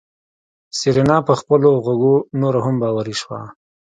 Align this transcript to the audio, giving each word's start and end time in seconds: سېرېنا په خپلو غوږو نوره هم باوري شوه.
سېرېنا 0.77 1.17
په 1.27 1.33
خپلو 1.39 1.69
غوږو 1.83 2.15
نوره 2.39 2.59
هم 2.65 2.75
باوري 2.81 3.15
شوه. 3.21 3.39